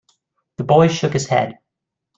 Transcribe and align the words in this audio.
The 0.57 0.63
boy 0.63 0.87
shook 0.87 1.13
his 1.13 1.27
head. 1.27 1.59